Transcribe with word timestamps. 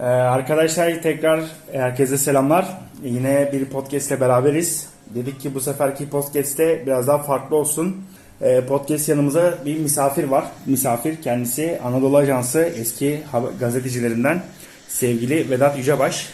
Ee, 0.00 0.04
arkadaşlar 0.04 1.02
tekrar 1.02 1.44
herkese 1.72 2.18
selamlar. 2.18 2.78
Yine 3.04 3.50
bir 3.52 3.64
podcast 3.64 4.10
ile 4.10 4.20
beraberiz. 4.20 4.86
Dedik 5.14 5.40
ki 5.40 5.54
bu 5.54 5.60
seferki 5.60 6.10
podcast'te 6.10 6.86
biraz 6.86 7.06
daha 7.06 7.18
farklı 7.18 7.56
olsun. 7.56 7.96
Ee, 8.42 8.60
podcast 8.68 9.08
yanımıza 9.08 9.58
bir 9.64 9.78
misafir 9.78 10.24
var. 10.24 10.44
Misafir 10.66 11.22
kendisi 11.22 11.78
Anadolu 11.84 12.16
Ajansı 12.16 12.60
eski 12.60 13.20
gazetecilerinden 13.60 14.42
sevgili 14.88 15.50
Vedat 15.50 15.78
Yücebaş. 15.78 16.26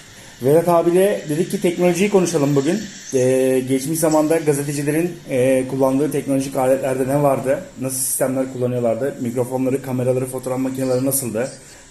Vedat 0.43 0.69
abiyle 0.69 1.21
dedik 1.29 1.51
ki 1.51 1.61
teknolojiyi 1.61 2.11
konuşalım 2.11 2.57
bugün. 2.57 2.81
Ee, 3.15 3.62
geçmiş 3.69 3.99
zamanda 3.99 4.37
gazetecilerin 4.37 5.12
e, 5.31 5.69
kullandığı 5.69 6.12
teknolojik 6.12 6.57
aletlerde 6.57 7.09
ne 7.09 7.23
vardı? 7.23 7.65
Nasıl 7.81 7.99
sistemler 7.99 8.53
kullanıyorlardı? 8.53 9.15
Mikrofonları, 9.21 9.82
kameraları, 9.82 10.26
fotoğraf 10.26 10.59
makineleri 10.59 11.07
nasıldı? 11.07 11.49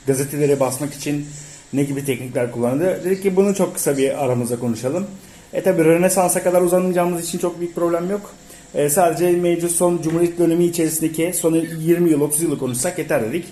Gazeteleri 0.08 0.60
basmak 0.60 0.94
için 0.94 1.26
ne 1.74 1.84
gibi 1.84 2.06
teknikler 2.06 2.52
kullanıldı? 2.52 3.02
Dedik 3.04 3.24
ki 3.24 3.36
bunu 3.36 3.56
çok 3.56 3.76
kısa 3.76 3.98
bir 3.98 4.24
aramızda 4.26 4.60
konuşalım. 4.60 5.08
E 5.54 5.64
tabi 5.64 5.86
Rönesans'a 5.86 6.44
kadar 6.44 6.62
uzanmayacağımız 6.62 7.28
için 7.28 7.40
çok 7.40 7.60
büyük 7.60 7.76
problem 7.76 8.10
yok. 8.10 8.36
E, 8.74 8.90
sadece 8.90 9.32
mevcut 9.32 9.72
son 9.72 10.02
Cumhuriyet 10.02 10.40
dönemi 10.40 10.66
içerisindeki 10.66 11.34
son 11.36 11.54
20 11.56 12.10
yıl 12.10 12.22
30 12.22 12.42
yılı 12.42 12.60
konuşsak 12.60 13.00
yeter 13.00 13.24
dedik. 13.24 13.46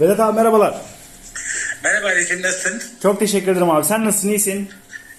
Vedat 0.00 0.20
abi 0.20 0.36
merhabalar. 0.36 0.74
Merhaba 1.84 2.06
Ali'cim 2.06 2.42
nasılsın? 2.42 2.82
Çok 3.02 3.18
teşekkür 3.18 3.52
ederim 3.52 3.70
abi. 3.70 3.84
Sen 3.84 4.04
nasılsın? 4.04 4.28
İyisin? 4.28 4.68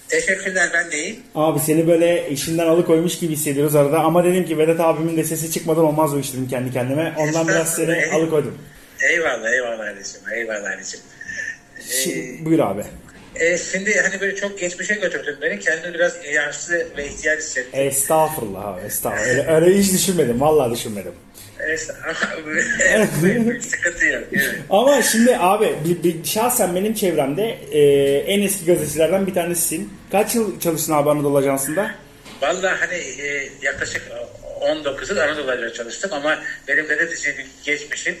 Teşekkürler 0.08 0.70
ben 0.74 0.90
de 0.90 0.96
iyiyim. 0.98 1.16
Abi 1.34 1.60
seni 1.60 1.86
böyle 1.88 2.30
işinden 2.30 2.66
alıkoymuş 2.66 3.18
gibi 3.18 3.32
hissediyoruz 3.32 3.74
arada 3.74 4.00
ama 4.00 4.24
dedim 4.24 4.46
ki 4.46 4.58
Vedat 4.58 4.80
abimin 4.80 5.16
de 5.16 5.24
sesi 5.24 5.50
çıkmadan 5.50 5.84
olmaz 5.84 6.14
bu 6.14 6.18
iş 6.18 6.32
dedim 6.32 6.48
kendi 6.48 6.72
kendime. 6.72 7.14
Ondan 7.18 7.48
biraz 7.48 7.74
seni 7.74 8.06
alıkoydum. 8.14 8.58
Eyvallah 9.12 9.52
eyvallah 9.52 9.86
Ali'cim 9.86 10.20
eyvallah 10.34 10.70
Ali'cim. 10.70 11.00
Şi- 11.80 12.44
buyur 12.44 12.58
abi. 12.58 12.82
E, 13.36 13.58
şimdi 13.58 14.00
hani 14.00 14.20
böyle 14.20 14.36
çok 14.36 14.58
geçmişe 14.58 14.94
götürdün 14.94 15.36
beni. 15.42 15.60
Kendimi 15.60 15.94
biraz 15.94 16.16
yaşlı 16.32 16.86
ve 16.96 17.06
ihtiyar 17.06 17.38
hissettim. 17.38 17.80
Estağfurullah 17.80 18.64
abi 18.64 18.80
estağfurullah. 18.86 19.28
Öyle, 19.28 19.46
öyle 19.46 19.78
hiç 19.78 19.92
düşünmedim. 19.92 20.40
Vallahi 20.40 20.72
düşünmedim. 20.72 21.12
Sıkıntı 23.60 24.06
yok. 24.06 24.22
Evet. 24.32 24.54
Ama 24.70 25.02
şimdi 25.02 25.36
abi 25.38 25.74
bir, 25.84 26.02
bir, 26.02 26.24
şahsen 26.24 26.74
benim 26.74 26.94
çevremde 26.94 27.58
e, 27.72 27.80
en 28.18 28.42
eski 28.42 28.66
gazetecilerden 28.66 29.26
bir 29.26 29.34
tanesisin. 29.34 29.92
Kaç 30.12 30.34
yıl 30.34 30.60
çalıştın 30.60 30.92
abi 30.92 31.10
Anadolu 31.10 31.38
Ajansı'nda? 31.38 31.90
Vallahi 32.42 32.76
hani 32.80 32.94
e, 32.94 33.48
yaklaşık 33.62 34.02
19 34.60 35.10
yıl 35.10 35.16
Anadolu'da 35.16 35.72
çalıştım 35.72 36.10
ama 36.12 36.38
benim 36.68 36.86
gazetecilik 36.86 37.46
geçmişim 37.64 38.16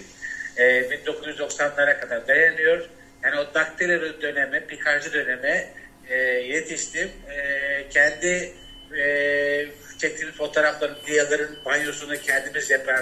e, 0.56 0.62
1990'lara 0.62 2.00
kadar 2.00 2.28
dayanıyor. 2.28 2.88
Yani 3.24 3.40
o 3.40 3.54
daktilo 3.54 4.22
döneme, 4.22 4.66
pikajcı 4.66 5.12
döneme 5.12 5.68
e, 6.08 6.16
yetiştim. 6.24 7.08
E, 7.08 7.88
kendi 7.90 8.52
e, 8.98 9.66
çektiğimiz 9.98 10.36
fotoğrafların, 10.36 10.96
diyaların 11.06 11.50
banyosunu 11.66 12.14
kendimiz 12.16 12.70
yapar 12.70 13.00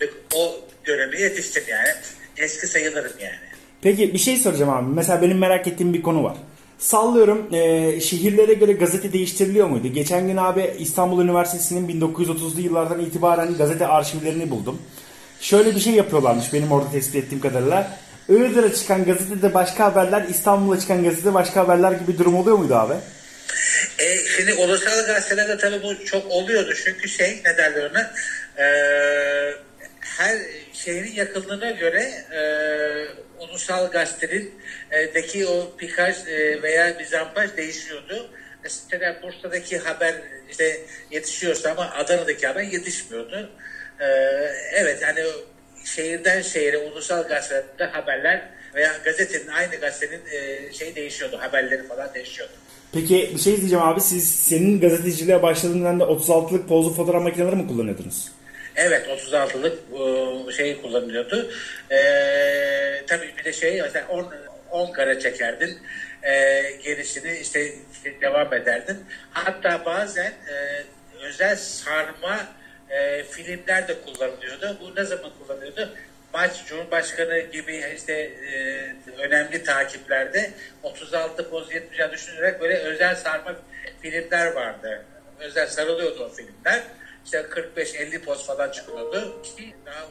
ve 0.00 0.04
o 0.34 0.60
döneme 0.86 1.20
yetiştim 1.20 1.62
yani. 1.68 1.88
Eski 2.36 2.66
sayılırım 2.66 3.12
yani. 3.20 3.52
Peki 3.82 4.14
bir 4.14 4.18
şey 4.18 4.36
soracağım 4.36 4.70
abi. 4.70 4.94
Mesela 4.94 5.22
benim 5.22 5.38
merak 5.38 5.66
ettiğim 5.66 5.94
bir 5.94 6.02
konu 6.02 6.24
var. 6.24 6.36
Sallıyorum 6.78 7.54
e, 7.54 8.00
şehirlere 8.00 8.54
göre 8.54 8.72
gazete 8.72 9.12
değiştiriliyor 9.12 9.66
muydu? 9.66 9.88
Geçen 9.88 10.26
gün 10.26 10.36
abi 10.36 10.70
İstanbul 10.78 11.24
Üniversitesi'nin 11.24 12.00
1930'lu 12.00 12.60
yıllardan 12.60 13.00
itibaren 13.00 13.56
gazete 13.56 13.86
arşivlerini 13.86 14.50
buldum. 14.50 14.82
Şöyle 15.40 15.74
bir 15.74 15.80
şey 15.80 15.92
yapıyorlarmış 15.92 16.52
benim 16.52 16.72
orada 16.72 16.90
tespit 16.90 17.24
ettiğim 17.24 17.40
kadarıyla. 17.40 17.98
Iğdır'a 18.32 18.74
çıkan 18.74 19.04
gazetede 19.04 19.54
başka 19.54 19.84
haberler, 19.84 20.22
İstanbul'a 20.28 20.80
çıkan 20.80 21.04
gazetede 21.04 21.34
başka 21.34 21.60
haberler 21.60 21.92
gibi 21.92 22.18
durum 22.18 22.36
oluyor 22.36 22.58
muydu 22.58 22.74
abi? 22.74 22.94
E, 23.98 24.16
şimdi 24.36 24.54
ulusal 24.54 25.06
gazetelerde 25.06 25.58
tabii 25.58 25.82
bu 25.82 26.04
çok 26.04 26.30
oluyordu. 26.30 26.74
Çünkü 26.84 27.08
şey 27.08 27.40
ne 27.44 27.56
derler 27.56 27.90
ona 27.90 28.12
e, 28.58 28.66
her 30.00 30.38
şehrin 30.72 31.12
yakınlığına 31.12 31.70
göre 31.70 32.02
e, 32.32 32.40
ulusal 33.44 33.90
gazetenin 33.90 34.54
deki 35.14 35.46
o 35.46 35.76
pikaj 35.76 36.16
e, 36.28 36.62
veya 36.62 36.98
bizampaj 36.98 37.56
değişiyordu. 37.56 38.30
Mesela 38.64 39.22
Bursa'daki 39.22 39.78
haber 39.78 40.14
işte 40.50 40.80
yetişiyorsa 41.10 41.70
ama 41.70 41.90
Adana'daki 41.90 42.46
haber 42.46 42.62
yetişmiyordu. 42.62 43.50
E, 44.00 44.06
evet 44.72 45.02
hani 45.02 45.20
şehirden 45.84 46.42
şehire 46.42 46.78
ulusal 46.78 47.28
gazetede 47.28 47.84
haberler 47.84 48.42
veya 48.74 48.92
gazetenin 49.04 49.48
aynı 49.48 49.76
gazetenin 49.76 50.22
e, 50.30 50.72
şey 50.72 50.96
değişiyordu. 50.96 51.38
Haberleri 51.40 51.86
falan 51.86 52.14
değişiyordu. 52.14 52.52
Peki 52.92 53.30
bir 53.34 53.40
şey 53.40 53.56
diyeceğim 53.56 53.84
abi. 53.84 54.00
Siz 54.00 54.34
senin 54.34 54.80
gazeteciliğe 54.80 55.42
başladığından 55.42 56.00
da 56.00 56.04
36'lık 56.04 56.68
pozlu 56.68 56.94
fotoğraf 56.94 57.22
makineleri 57.22 57.56
mi 57.56 57.68
kullanıyordunuz? 57.68 58.32
Evet 58.76 59.06
36'lık 59.08 59.78
e, 60.48 60.52
şey 60.52 60.82
kullanılıyordu. 60.82 61.50
Ee, 61.90 63.02
tabii 63.06 63.34
bir 63.38 63.44
de 63.44 63.52
şey 63.52 63.82
mesela 63.82 64.08
10, 64.08 64.26
10 64.70 64.92
kare 64.92 65.20
çekerdin. 65.20 65.78
Ee, 66.22 66.62
gerisini 66.84 67.38
işte 67.38 67.72
devam 68.20 68.54
ederdin. 68.54 68.96
Hatta 69.30 69.84
bazen 69.86 70.32
e, 70.32 70.84
özel 71.26 71.56
sarma 71.56 72.38
e, 72.92 73.22
filmler 73.24 73.88
de 73.88 73.94
kullanılıyordu. 74.00 74.78
Bu 74.80 74.96
ne 74.96 75.04
zaman 75.04 75.30
kullanılıyordu? 75.38 75.94
Maç 76.34 76.66
Cumhurbaşkanı 76.66 77.38
gibi 77.38 77.84
işte 77.96 78.12
e, 78.12 78.94
önemli 79.18 79.64
takiplerde 79.64 80.50
36 80.82 81.50
poz 81.50 81.72
70 81.72 82.12
düşünerek 82.12 82.60
böyle 82.60 82.78
özel 82.78 83.14
sarma 83.14 83.56
filmler 84.02 84.52
vardı. 84.52 85.04
Özel 85.40 85.66
sarılıyordu 85.66 86.24
o 86.24 86.28
filmler. 86.28 86.82
İşte 87.24 87.38
45-50 87.38 88.18
poz 88.24 88.46
falan 88.46 88.70
çıkıyordu 88.70 89.42
ki 89.42 89.74
daha 89.86 90.06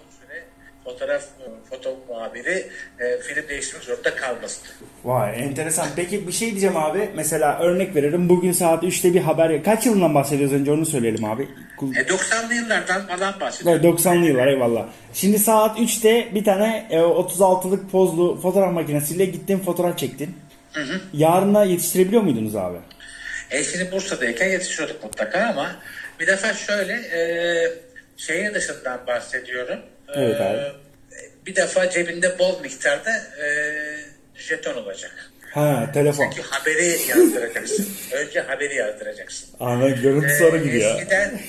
fotoğraf 0.83 1.23
foto 1.69 1.99
muhabiri 2.09 2.69
e, 2.99 3.21
film 3.21 3.47
değiştirmek 3.47 3.83
zorunda 3.83 4.15
kalmasın. 4.15 4.63
Vay 5.03 5.43
enteresan. 5.43 5.87
Peki 5.95 6.27
bir 6.27 6.31
şey 6.31 6.51
diyeceğim 6.51 6.77
abi. 6.77 7.09
Mesela 7.15 7.59
örnek 7.59 7.95
veririm. 7.95 8.29
Bugün 8.29 8.51
saat 8.51 8.83
3'te 8.83 9.13
bir 9.13 9.21
haber. 9.21 9.63
Kaç 9.63 9.85
yılından 9.85 10.15
bahsediyoruz 10.15 10.53
önce 10.55 10.71
onu 10.71 10.85
söyleyelim 10.85 11.25
abi. 11.25 11.47
E, 11.81 12.01
90'lı 12.01 12.53
yıllardan 12.53 13.07
falan 13.07 13.39
bahsediyorum. 13.39 13.81
Evet 13.85 13.99
90'lı 13.99 14.25
yıllar 14.25 14.47
eyvallah. 14.47 14.85
Şimdi 15.13 15.39
saat 15.39 15.79
3'te 15.79 16.35
bir 16.35 16.43
tane 16.43 16.87
e, 16.89 16.97
36'lık 16.97 17.91
pozlu 17.91 18.41
fotoğraf 18.41 18.73
makinesiyle 18.73 19.25
gittin 19.25 19.59
fotoğraf 19.59 19.97
çektin. 19.97 20.35
Hı 20.73 20.81
hı. 20.81 21.01
Yarına 21.13 21.63
yetiştirebiliyor 21.63 22.21
muydunuz 22.21 22.55
abi? 22.55 22.77
E 23.51 23.63
şimdi 23.63 23.91
Bursa'dayken 23.91 24.49
yetişiyorduk 24.49 25.03
mutlaka 25.03 25.39
ama 25.39 25.75
bir 26.19 26.27
defa 26.27 26.53
şöyle 26.53 26.93
e, 26.93 27.21
şehir 28.17 28.53
dışından 28.53 29.07
bahsediyorum. 29.07 29.79
Evet 30.15 30.41
abi. 30.41 30.57
E, 30.57 31.45
bir 31.45 31.55
defa 31.55 31.89
cebinde 31.89 32.39
bol 32.39 32.61
miktarda 32.61 33.11
e, 33.17 33.47
jeton 34.35 34.73
olacak. 34.75 35.31
Ha 35.53 35.89
telefon. 35.93 36.29
Çünkü 36.29 36.47
haberi 36.49 36.97
yazdıracaksın. 37.09 37.89
Önce 38.11 38.39
haberi 38.41 38.75
yazdıracaksın. 38.75 39.49
Anladım. 39.59 39.99
Görüntü 40.01 40.35
sonra 40.35 40.57
Ee, 40.57 40.63
gidiyor. 40.63 40.95
Eskiden, 40.95 41.39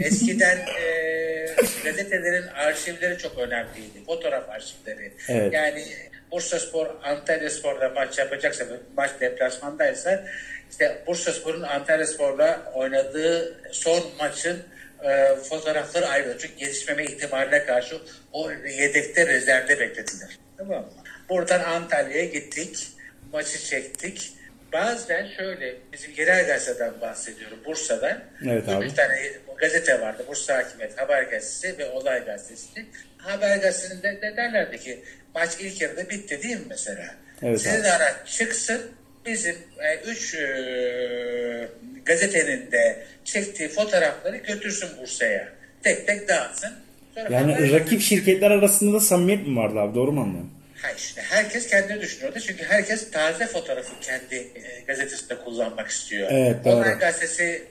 eskiden 0.00 0.58
e, 0.80 1.46
gazetelerin 1.84 2.46
arşivleri 2.46 3.18
çok 3.18 3.38
önemliydi. 3.38 4.04
Fotoğraf 4.06 4.48
arşivleri. 4.50 5.12
Evet. 5.28 5.52
Yani 5.52 5.84
Bursa 6.32 6.58
Spor, 6.58 6.86
Antalya 7.02 7.50
Spor'da 7.50 7.88
maç 7.88 8.18
yapacaksa, 8.18 8.64
maç 8.96 9.10
deplasmandaysa 9.20 10.24
işte 10.70 11.02
Bursa 11.06 11.32
Spor'un 11.32 11.62
Antalya 11.62 12.06
Spor'la 12.06 12.72
oynadığı 12.74 13.54
son 13.72 14.02
maçın 14.18 14.62
e, 15.04 15.36
fotoğrafları 15.48 16.06
ayrılır. 16.06 16.38
Çünkü 16.38 16.54
gelişmeme 16.56 17.04
ihtimaline 17.04 17.64
karşı 17.66 18.00
o 18.32 18.50
yedekte 18.50 19.26
rezervde 19.26 19.80
bekletilir. 19.80 20.38
Tamam 20.58 20.80
mı? 20.80 20.92
Buradan 21.28 21.60
Antalya'ya 21.60 22.24
gittik. 22.24 22.88
Maçı 23.32 23.58
çektik. 23.58 24.32
Bazen 24.72 25.28
şöyle 25.36 25.76
bizim 25.92 26.12
yerel 26.16 26.46
gazeteden 26.46 27.00
bahsediyorum 27.00 27.58
Bursa'dan. 27.66 28.24
Evet 28.46 28.68
abi. 28.68 28.84
Bir 28.84 28.94
tane 28.94 29.32
gazete 29.56 30.00
vardı. 30.00 30.24
Bursa 30.28 30.56
Hakimiyet 30.56 30.98
Haber 30.98 31.22
Gazetesi 31.22 31.78
ve 31.78 31.90
Olay 31.90 32.24
Gazetesi. 32.24 32.86
Haber 33.18 33.56
Gazetesi'nde 33.56 34.22
de 34.22 34.36
derlerdi 34.36 34.80
ki 34.80 35.04
maç 35.34 35.50
ilk 35.60 35.80
yarıda 35.80 36.10
bitti 36.10 36.42
değil 36.42 36.56
mi 36.56 36.66
mesela? 36.68 37.14
Evet 37.42 37.60
Sizin 37.60 37.80
abi. 37.80 37.88
araç 37.88 38.14
çıksın 38.26 38.92
bizim 39.26 39.56
e, 39.78 40.10
üç 40.10 40.34
e, 40.34 41.68
gazetenin 42.04 42.72
de 42.72 43.04
çektiği 43.24 43.68
fotoğrafları 43.68 44.36
götürsün 44.36 44.88
Bursa'ya. 45.00 45.48
Tek 45.82 46.06
tek 46.06 46.28
dağıtsın. 46.28 46.72
Sonra 47.14 47.28
Yani 47.34 47.72
rakip 47.72 48.00
şirketler 48.00 48.50
arasında 48.50 48.96
da 48.96 49.00
samimiyet 49.00 49.46
mi 49.46 49.56
vardı 49.56 49.78
abi? 49.78 49.94
Doğru 49.94 50.12
mu 50.12 50.20
anlıyorum? 50.20 50.50
Ha 50.82 50.88
işte 50.96 51.22
herkes 51.22 51.66
kendini 51.66 52.00
düşünüyordu. 52.00 52.38
Çünkü 52.40 52.64
herkes 52.64 53.10
taze 53.10 53.46
fotoğrafı 53.46 54.00
kendi 54.00 54.34
e, 54.34 54.82
gazetesinde 54.86 55.36
kullanmak 55.36 55.88
istiyor. 55.88 56.28
Evet, 56.32 56.64
doğru. 56.64 56.76
Olay 56.76 56.98
gazetesi 56.98 57.62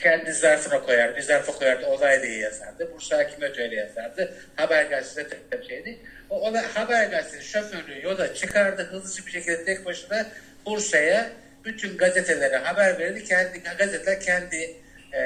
kendi 0.00 0.32
zarfına 0.32 0.82
koyar, 0.82 1.16
bir 1.16 1.22
zarfa 1.22 1.52
koyardı, 1.52 1.86
olay 1.86 2.22
diye 2.22 2.38
yazardı. 2.38 2.90
Bursa 2.94 3.18
Hakimiyet 3.18 3.58
öyle 3.58 3.76
yazardı. 3.76 4.34
Haber 4.56 4.84
gazetesi 4.84 5.30
de 5.30 5.62
şeydi. 5.68 5.98
O 6.30 6.40
olay, 6.40 6.64
haber 6.74 7.06
gazetesi 7.06 7.48
şoförü 7.48 8.02
yola 8.02 8.34
çıkardı, 8.34 8.88
hızlıca 8.90 9.26
bir 9.26 9.30
şekilde 9.30 9.64
tek 9.64 9.84
başına 9.86 10.26
Bursa'ya 10.66 11.30
bütün 11.64 11.96
gazetelere 11.96 12.56
haber 12.56 12.98
verirdi. 12.98 13.24
Kendi 13.24 13.62
gazeteler 13.78 14.20
kendi 14.20 14.76
e, 15.14 15.22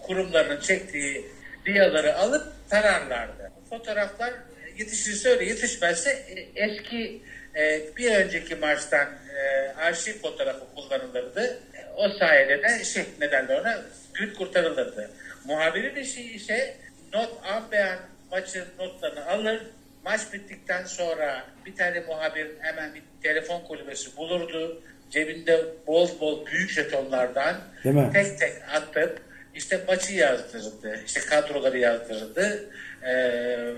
kurumlarının 0.00 0.60
çektiği 0.60 1.26
diyaları 1.66 2.16
alıp 2.16 2.52
tararlardı. 2.70 3.52
Fotoğraflar 3.70 4.32
yetişirse 4.78 5.28
öyle 5.28 5.44
yetişmezse 5.44 6.10
e, 6.10 6.64
eski 6.64 7.22
e, 7.56 7.80
bir 7.96 8.14
önceki 8.14 8.54
maçtan 8.54 9.08
e, 9.36 9.68
arşiv 9.80 10.12
fotoğrafı 10.12 10.74
kullanılırdı. 10.74 11.58
O 11.96 12.08
sayede 12.08 12.62
de 12.62 12.84
şey 12.84 13.04
nedenle 13.20 13.60
ona 13.60 13.82
gün 14.14 14.34
kurtarılırdı. 14.34 15.10
Muhabirin 15.44 15.96
işi 15.96 16.22
ise 16.22 16.74
not 17.12 17.30
anbeyan 17.44 17.98
maçın 18.30 18.64
notlarını 18.78 19.26
alır. 19.26 19.62
Maç 20.04 20.32
bittikten 20.32 20.84
sonra 20.84 21.44
bir 21.66 21.76
tane 21.76 22.00
muhabir 22.00 22.46
hemen 22.60 22.94
bir 22.94 23.02
telefon 23.22 23.60
kulübesi 23.60 24.16
bulurdu. 24.16 24.82
Cebinde 25.10 25.64
bol 25.86 26.20
bol 26.20 26.46
büyük 26.46 26.70
jetonlardan 26.70 27.56
Değil 27.84 27.94
mi? 27.94 28.10
tek 28.12 28.38
tek 28.38 28.52
atıp 28.74 29.20
işte 29.54 29.80
maçı 29.88 30.14
yazdırırdı. 30.14 31.00
işte 31.06 31.20
kadroları 31.20 31.78
yazdırırdı. 31.78 32.70
Ee, 33.02 33.14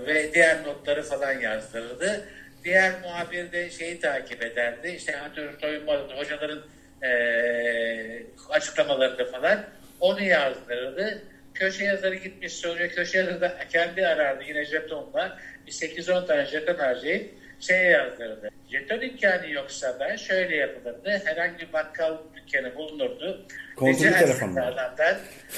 ve 0.07 0.33
diğer 0.33 0.63
notları 0.63 1.03
falan 1.03 1.33
yazdırırdı. 1.33 2.27
Diğer 2.63 2.91
muhabir 3.03 3.51
de 3.51 3.69
şeyi 3.69 3.99
takip 3.99 4.43
ederdi. 4.43 4.93
İşte 4.97 5.19
antrenör 5.19 5.59
soyunma 5.61 5.91
odası, 5.91 6.15
hocaların 6.15 6.61
ee, 7.03 8.23
açıklamalarını 8.49 9.31
falan 9.31 9.65
onu 9.99 10.23
yazdırırdı. 10.23 11.21
Köşe 11.55 11.85
yazarı 11.85 12.15
gitmiş 12.15 12.53
soruyor. 12.53 12.89
Köşe 12.89 13.17
yazarı 13.17 13.41
da 13.41 13.57
kendi 13.69 14.07
arardı 14.07 14.43
yine 14.47 14.65
jetonla. 14.65 15.39
Bir 15.67 15.71
8-10 15.71 16.27
tane 16.27 16.45
jeton 16.45 16.75
harcayıp 16.75 17.33
şeye 17.59 17.89
yazdırırdı. 17.89 18.49
Jeton 18.71 19.01
imkanı 19.01 19.49
yoksa 19.49 19.99
da 19.99 20.17
şöyle 20.17 20.55
yapılırdı. 20.55 21.21
Herhangi 21.25 21.59
bir 21.59 21.73
bakkal 21.73 22.17
dükkanı 22.35 22.75
bulunurdu. 22.75 23.45
Kontrollü 23.75 24.07
Rica 24.07 24.19
telefonla. 24.19 24.61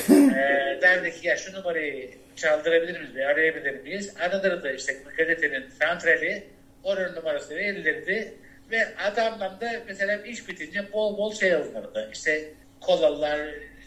e, 0.09 0.81
derdi 0.81 1.21
ki 1.21 1.27
ya 1.27 1.37
şu 1.37 1.53
numarayı 1.53 2.11
çaldırabilir 2.35 2.99
miyiz 2.99 3.17
arayabilir 3.17 3.79
miyiz? 3.81 4.13
Aranırdı 4.19 4.73
işte 4.75 4.97
gazetenin 5.17 5.69
santrali 5.69 6.43
oranın 6.83 7.15
numarası 7.15 7.55
verilirdi 7.55 8.33
ve 8.71 8.87
adamdan 8.97 9.61
da 9.61 9.71
mesela 9.87 10.17
iş 10.17 10.49
bitince 10.49 10.93
bol 10.93 11.17
bol 11.17 11.33
şey 11.33 11.53
alınırdı. 11.53 12.09
İşte 12.13 12.43
kolalar, 12.81 13.39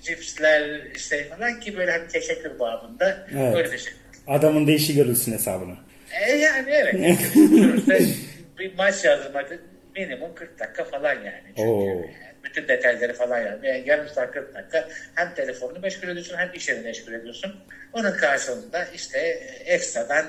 cipsler 0.02 0.80
işte 0.96 1.24
falan 1.24 1.60
ki 1.60 1.76
böyle 1.76 1.90
hani 1.92 2.08
teşekkür 2.08 2.58
babında 2.58 3.26
Evet. 3.38 3.56
öyle 3.56 3.72
bir 3.72 3.78
şey. 3.78 3.92
Adamın 4.26 4.66
da 4.66 4.70
işi 4.72 4.94
görülsün 4.94 5.32
hesabına. 5.32 5.76
E 6.26 6.32
yani 6.36 6.70
evet. 6.70 7.18
Bir 8.58 8.74
maç 8.74 9.04
yazdırmak 9.04 9.58
minimum 9.96 10.34
40 10.34 10.58
dakika 10.60 10.84
falan 10.84 11.14
yani. 11.14 11.42
Çünkü 11.56 11.68
Oo. 11.68 12.02
bütün 12.44 12.68
detayları 12.68 13.14
falan 13.14 13.38
yani. 13.38 13.66
yani 13.68 13.82
yarım 13.86 14.08
saat 14.08 14.32
40 14.32 14.54
dakika 14.54 14.88
hem 15.14 15.34
telefonunu 15.34 15.78
meşgul 15.78 16.08
ediyorsun 16.08 16.36
hem 16.38 16.50
işini 16.54 16.80
meşgul 16.80 17.12
ediyorsun. 17.12 17.56
Onun 17.92 18.12
karşılığında 18.12 18.84
işte 18.94 19.18
ekstradan 19.64 20.26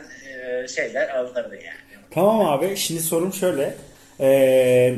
e, 0.63 0.67
şeyler 0.67 1.09
alınırdı 1.09 1.56
yani. 1.56 2.03
Tamam 2.12 2.39
abi 2.45 2.77
şimdi 2.77 3.01
sorum 3.01 3.33
şöyle. 3.33 3.74
Ee, 4.19 4.94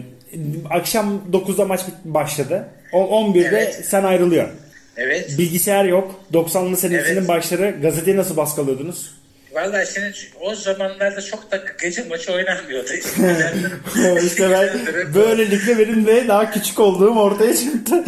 akşam 0.69 1.23
9'da 1.31 1.65
maç 1.65 1.81
başladı. 2.05 2.67
O 2.93 2.99
11'de 3.03 3.47
Evet. 3.47 3.81
sen 3.85 4.03
ayrılıyorsun. 4.03 4.59
Evet. 4.97 5.37
Bilgisayar 5.37 5.85
yok. 5.85 6.23
90'lı 6.33 6.77
senesinin 6.77 7.17
Evet. 7.17 7.27
başları 7.27 7.75
gazeteyi 7.81 8.17
nasıl 8.17 8.37
baskılıyordunuz? 8.37 9.11
Vallahi 9.51 9.93
şimdi 9.93 10.13
o 10.41 10.55
zamanlarda 10.55 11.21
çok 11.21 11.51
da 11.51 11.63
gece 11.81 12.03
maçı 12.03 12.33
oynanmıyordu. 12.33 12.89
işte 14.25 14.49
ben 14.51 14.69
böylelikle 15.15 15.79
benim 15.79 16.07
de 16.07 16.27
daha 16.27 16.51
küçük 16.51 16.79
olduğum 16.79 17.19
ortaya 17.19 17.55
çıktı. 17.57 18.03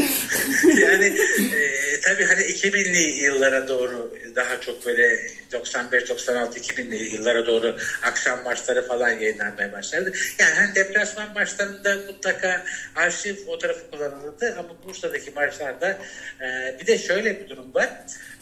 yani 0.81 1.05
e, 1.05 1.99
tabii 2.03 2.25
hani 2.25 2.41
2000'li 2.41 3.23
yıllara 3.23 3.67
doğru 3.67 4.13
daha 4.35 4.61
çok 4.61 4.85
böyle 4.85 5.27
95-96-2000'li 5.51 7.15
yıllara 7.15 7.45
doğru 7.47 7.77
akşam 8.03 8.43
maçları 8.43 8.87
falan 8.87 9.09
yayınlanmaya 9.09 9.71
başladı. 9.71 10.13
Yani 10.39 10.53
hani 10.53 10.75
deplasman 10.75 11.33
maçlarında 11.33 11.95
mutlaka 11.95 12.63
arşiv 12.95 13.35
fotoğrafı 13.35 13.91
kullanılırdı 13.91 14.55
ama 14.59 14.69
Bursa'daki 14.83 15.31
maçlarda 15.31 15.97
e, 16.41 16.77
bir 16.79 16.87
de 16.87 16.97
şöyle 16.97 17.39
bir 17.39 17.49
durum 17.49 17.73
var. 17.73 17.89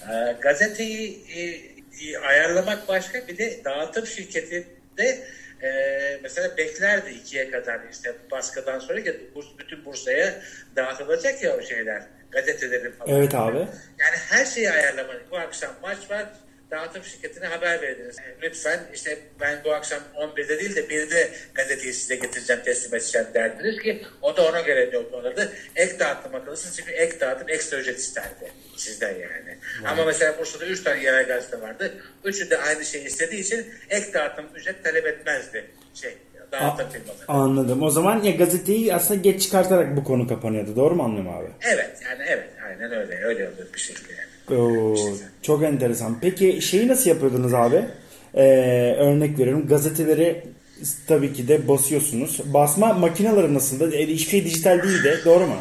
E, 0.09 0.35
gazeteyi 0.41 1.23
e, 1.35 2.17
ayarlamak 2.17 2.87
başka 2.87 3.27
bir 3.27 3.37
de 3.37 3.61
dağıtım 3.65 4.07
şirketi 4.07 4.67
de 4.97 5.27
e, 5.63 6.19
mesela 6.23 6.57
beklerdi 6.57 7.09
ikiye 7.09 7.51
kadar 7.51 7.79
işte 7.91 8.15
baskıdan 8.31 8.79
sonra 8.79 8.99
bütün 9.59 9.85
Bursa'ya 9.85 10.41
dağıtılacak 10.75 11.43
ya 11.43 11.57
o 11.57 11.61
şeyler 11.61 12.03
gazetelerin 12.33 12.91
falan. 12.91 13.15
Evet 13.15 13.35
abi. 13.35 13.57
Yani 13.97 14.17
her 14.29 14.45
şeyi 14.45 14.71
ayarlamadık. 14.71 15.31
Bu 15.31 15.37
akşam 15.37 15.71
maç 15.81 15.97
var. 16.09 16.25
Dağıtım 16.71 17.03
şirketine 17.03 17.47
haber 17.47 17.81
verdiniz. 17.81 18.17
Yani 18.17 18.35
lütfen 18.41 18.79
işte 18.93 19.19
ben 19.39 19.61
bu 19.65 19.73
akşam 19.73 19.99
11'de 20.15 20.59
değil 20.59 20.75
de 20.75 20.81
1'de 20.81 21.31
gazeteyi 21.53 21.93
size 21.93 22.15
getireceğim, 22.15 22.61
teslim 22.63 22.95
edeceğim 22.95 23.27
derdiniz 23.33 23.81
ki 23.81 24.05
o 24.21 24.37
da 24.37 24.47
ona 24.49 24.61
göre 24.61 24.89
yorumlanırdı. 24.93 25.53
Ek 25.75 25.99
dağıtım 25.99 26.35
akıllısınız 26.35 26.77
çünkü 26.77 26.91
ek 26.91 27.19
dağıtım 27.19 27.49
ekstra 27.49 27.77
ücret 27.77 27.99
isterdi 27.99 28.51
sizden 28.77 29.11
yani. 29.11 29.57
Ama 29.85 30.05
mesela 30.05 30.39
Bursa'da 30.39 30.65
3 30.65 30.83
tane 30.83 31.03
yerel 31.03 31.27
gazete 31.27 31.61
vardı. 31.61 31.93
Üçü 32.23 32.49
de 32.49 32.57
aynı 32.57 32.85
şeyi 32.85 33.05
istediği 33.05 33.41
için 33.41 33.73
ek 33.89 34.13
dağıtım 34.13 34.45
ücret 34.55 34.83
talep 34.83 35.05
etmezdi 35.05 35.65
şey 35.93 36.17
dağıtım 36.53 36.89
firmaları. 36.89 37.25
Anladım. 37.27 37.83
O 37.83 37.89
zaman 37.89 38.23
ya 38.23 38.31
gazeteyi 38.31 38.95
aslında 38.95 39.21
geç 39.21 39.41
çıkartarak 39.41 39.97
bu 39.97 40.03
konu 40.03 40.27
kapanıyordu. 40.27 40.75
Doğru 40.75 40.95
mu 40.95 41.03
anlıyorum 41.03 41.31
abi? 41.37 41.47
Evet 41.73 41.91
yani 42.05 42.23
evet 42.27 42.49
aynen 42.67 42.91
öyle 42.91 43.15
öyle 43.15 43.49
oluyor 43.49 43.67
bir 43.73 43.79
şekilde 43.79 44.13
yani. 44.13 44.61
Oo, 44.61 44.95
çok 45.41 45.63
enteresan. 45.63 46.19
Peki 46.21 46.61
şeyi 46.61 46.87
nasıl 46.87 47.09
yapıyordunuz 47.09 47.53
abi? 47.53 47.85
Ee, 48.35 48.95
örnek 48.99 49.39
veriyorum. 49.39 49.67
Gazeteleri 49.67 50.43
tabii 51.07 51.33
ki 51.33 51.47
de 51.47 51.67
basıyorsunuz. 51.67 52.53
Basma 52.53 52.93
makineleri 52.93 53.53
nasıldı? 53.53 53.95
E, 53.95 54.07
hiçbir 54.07 54.31
şey 54.31 54.45
dijital 54.45 54.83
değildi. 54.83 55.21
Doğru 55.25 55.47
mu? 55.47 55.55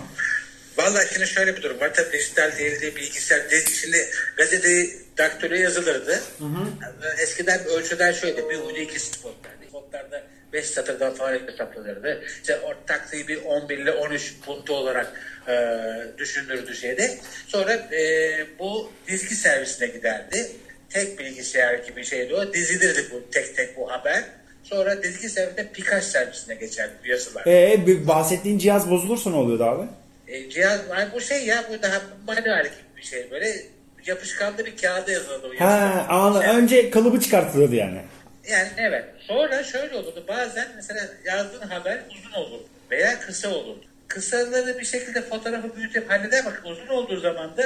Vallahi 0.78 1.14
şimdi 1.14 1.26
şöyle 1.26 1.56
bir 1.56 1.62
durum 1.62 1.80
var. 1.80 1.94
Tabii 1.94 2.12
dijital 2.12 2.58
değildi, 2.58 2.92
bilgisayar 2.96 3.50
değil. 3.50 3.70
Şimdi 3.70 3.96
gazeteyi 4.36 4.90
daktiloya 5.18 5.60
yazılırdı. 5.60 6.20
Eskiden 7.22 7.60
ölçüler 7.64 8.12
şöyle. 8.12 8.36
Bir 8.50 8.58
uydu 8.58 8.78
iki 8.78 9.00
spotlardı. 9.00 9.56
Spotlarda 9.68 10.22
5 10.52 10.66
satırdan 10.66 11.14
falan 11.14 11.38
hesaplanırdı. 11.46 12.24
İşte 12.40 12.58
o 12.60 12.86
taktiği 12.86 13.28
bir 13.28 13.44
11 13.44 13.78
ile 13.78 13.92
13 13.92 14.34
puntu 14.46 14.74
olarak 14.74 15.12
e, 15.48 15.54
düşünülürdü 16.18 16.74
şeyde. 16.74 17.18
Sonra 17.46 17.72
e, 17.72 18.00
bu 18.58 18.90
dizgi 19.08 19.34
servisine 19.34 19.88
giderdi. 19.88 20.46
Tek 20.90 21.18
bilgisayar 21.18 21.74
gibi 21.74 21.96
bir 21.96 22.04
şeydi 22.04 22.34
o. 22.34 22.52
Dizilirdi 22.52 23.06
bu 23.12 23.30
tek 23.30 23.56
tek 23.56 23.76
bu 23.76 23.90
haber. 23.90 24.24
Sonra 24.62 25.02
dizgi 25.02 25.28
servisinde 25.28 25.68
Pikachu 25.72 26.06
servisine 26.06 26.54
geçerdi 26.54 26.92
bu 27.04 27.08
yazılar. 27.08 27.46
Ee, 27.46 28.06
bahsettiğin 28.06 28.58
cihaz 28.58 28.90
bozulursa 28.90 29.30
ne 29.30 29.36
oluyordu 29.36 29.64
abi? 29.64 29.86
E, 30.28 30.50
cihaz 30.50 30.80
ay 30.90 31.06
bu 31.14 31.20
şey 31.20 31.46
ya 31.46 31.64
bu 31.70 31.82
daha 31.82 32.02
manuel 32.26 32.64
gibi 32.64 32.96
bir 32.96 33.02
şey 33.02 33.30
böyle 33.30 33.56
yapışkanlı 34.06 34.66
bir 34.66 34.76
kağıda 34.76 35.12
yazıldı 35.12 35.50
o 35.56 35.64
Ha, 35.64 36.06
anladım. 36.08 36.48
Önce 36.56 36.90
kalıbı 36.90 37.20
çıkartılıyordu 37.20 37.74
yani. 37.74 38.00
Yani 38.48 38.68
evet. 38.76 39.04
Sonra 39.20 39.64
şöyle 39.64 39.94
olurdu. 39.96 40.24
Bazen 40.28 40.68
mesela 40.76 41.00
yazdığın 41.24 41.66
haber 41.68 41.98
uzun 42.10 42.32
olur 42.32 42.60
veya 42.90 43.20
kısa 43.20 43.48
olur. 43.48 43.76
Kısaları 44.08 44.78
bir 44.78 44.84
şekilde 44.84 45.22
fotoğrafı 45.22 45.76
büyütüp 45.76 46.10
halleder 46.10 46.44
bak 46.44 46.62
uzun 46.64 46.86
olduğu 46.86 47.20
zaman 47.20 47.56
da 47.56 47.62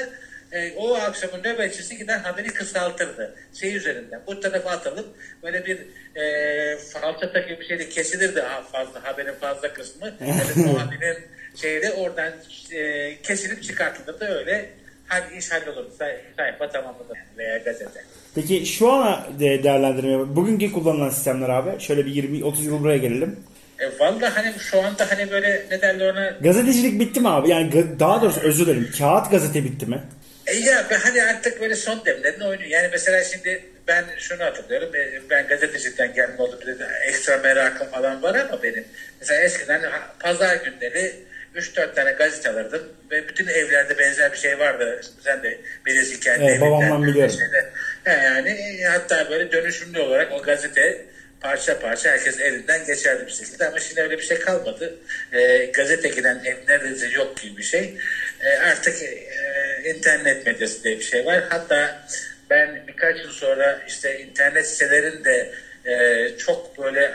e, 0.52 0.72
o 0.72 0.94
akşamın 0.94 1.38
nöbetçisi 1.44 1.98
gider 1.98 2.18
haberi 2.18 2.48
kısaltırdı. 2.48 3.34
Şey 3.60 3.76
üzerinden. 3.76 4.20
Bu 4.26 4.40
tarafa 4.40 4.70
atılıp 4.70 5.16
böyle 5.42 5.66
bir 5.66 5.78
e, 6.20 6.76
falçata 6.78 7.40
gibi 7.40 7.60
bir 7.60 7.66
şeyle 7.66 7.88
kesilirdi 7.88 8.40
ha- 8.40 8.62
fazla 8.72 9.04
haberin 9.04 9.34
fazla 9.34 9.72
kısmı. 9.74 10.06
Yani 10.20 10.66
muhabinin 10.66 11.16
şeyde 11.56 11.92
oradan 11.92 12.32
e, 12.72 13.16
kesilip 13.22 13.62
çıkartılırdı 13.62 14.24
öyle 14.24 14.70
hadi 15.08 15.36
iş 15.38 15.52
hallolurdu. 15.52 15.90
Say- 15.98 16.16
sayfa 16.36 16.68
tamamlanır 16.70 17.16
yani 17.16 17.38
veya 17.38 17.58
gazete. 17.58 18.04
Peki 18.34 18.66
şu 18.66 18.92
ana 18.92 19.26
de- 19.40 19.62
değerlendirme, 19.62 20.36
bugünkü 20.36 20.72
kullanılan 20.72 21.10
sistemler 21.10 21.48
abi. 21.48 21.80
Şöyle 21.80 22.06
bir 22.06 22.10
20-30 22.14 22.64
yıl 22.64 22.82
buraya 22.82 22.96
gelelim. 22.98 23.40
E, 23.78 23.98
Valla 23.98 24.36
hani 24.36 24.52
şu 24.58 24.82
anda 24.82 25.10
hani 25.10 25.30
böyle 25.30 25.66
ne 25.70 25.82
derler 25.82 26.12
ona 26.12 26.30
Gazetecilik 26.40 27.00
bitti 27.00 27.20
mi 27.20 27.28
abi? 27.28 27.50
Yani 27.50 28.00
daha 28.00 28.22
doğrusu 28.22 28.40
özür 28.40 28.66
dilerim. 28.66 28.90
Kağıt 28.98 29.30
gazete 29.30 29.64
bitti 29.64 29.86
mi? 29.86 30.02
E 30.46 30.54
ya 30.56 30.84
ben 30.90 30.98
hani 30.98 31.22
artık 31.22 31.60
böyle 31.60 31.74
son 31.74 32.04
demlerini 32.04 32.44
oynuyor. 32.44 32.68
Yani 32.70 32.88
mesela 32.92 33.24
şimdi 33.24 33.64
ben 33.88 34.04
şunu 34.18 34.42
hatırlıyorum. 34.44 34.88
e, 34.96 35.20
Ben 35.30 35.46
gazetecilikten 35.46 36.14
gelme 36.14 36.34
oldu. 36.38 36.58
Bir 36.60 36.66
de 36.66 36.76
ekstra 37.08 37.36
merakım 37.38 37.86
falan 37.88 38.22
var 38.22 38.34
ama 38.34 38.62
benim. 38.62 38.84
Mesela 39.20 39.40
eskiden 39.42 39.82
pazar 40.20 40.56
günleri 40.56 41.14
3-4 41.56 41.94
tane 41.94 42.12
gazete 42.12 42.50
alırdım 42.50 42.82
ve 43.10 43.28
bütün 43.28 43.46
evlerde 43.46 43.98
benzer 43.98 44.32
bir 44.32 44.38
şey 44.38 44.58
vardı. 44.58 45.00
Sen 45.24 45.42
de 45.42 45.58
bilirsin 45.86 46.20
kendi 46.20 46.44
Evet, 46.44 46.52
evinden. 46.52 46.70
babamdan 46.70 47.02
biliyorum. 47.06 47.36
Şeyde. 47.38 47.70
Yani 48.24 48.48
e, 48.50 48.84
hatta 48.84 49.30
böyle 49.30 49.52
dönüşümlü 49.52 50.00
olarak 50.00 50.32
o 50.32 50.42
gazete 50.42 51.04
parça 51.40 51.78
parça 51.80 52.10
herkes 52.10 52.40
elinden 52.40 52.84
geçerli 52.86 53.26
bir 53.26 53.32
şekilde. 53.32 53.66
Ama 53.66 53.78
şimdi 53.80 54.00
öyle 54.00 54.18
bir 54.18 54.22
şey 54.22 54.38
kalmadı. 54.38 54.94
E, 55.32 55.64
gazete 55.64 56.08
giden 56.08 56.40
ev 56.44 56.56
neredeyse 56.68 57.08
yok 57.08 57.36
gibi 57.40 57.56
bir 57.56 57.62
şey. 57.62 57.94
E, 58.40 58.56
artık 58.58 59.02
e, 59.02 59.22
internet 59.84 60.46
medyası 60.46 60.84
diye 60.84 60.98
bir 60.98 61.04
şey 61.04 61.26
var. 61.26 61.44
Hatta 61.48 62.06
ben 62.50 62.82
birkaç 62.88 63.16
yıl 63.24 63.30
sonra 63.30 63.80
işte 63.88 64.18
internet 64.18 64.66
sitelerin 64.66 65.24
de 65.24 65.50
e, 65.86 66.28
çok 66.38 66.78
böyle 66.78 67.12